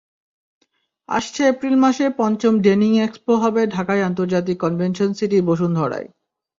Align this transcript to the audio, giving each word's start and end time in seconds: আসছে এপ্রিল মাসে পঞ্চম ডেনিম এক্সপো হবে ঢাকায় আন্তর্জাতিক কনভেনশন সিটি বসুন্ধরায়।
আসছে 1.09 1.41
এপ্রিল 1.43 1.75
মাসে 1.75 2.05
পঞ্চম 2.19 2.53
ডেনিম 2.61 2.93
এক্সপো 3.01 3.33
হবে 3.35 3.61
ঢাকায় 3.67 4.05
আন্তর্জাতিক 4.09 4.57
কনভেনশন 4.59 5.09
সিটি 5.13 5.37
বসুন্ধরায়। 5.49 6.07